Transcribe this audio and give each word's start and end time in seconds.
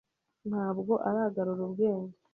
Ntabwo 0.49 0.93
aragarura 1.09 1.61
ubwenge. 1.69 2.15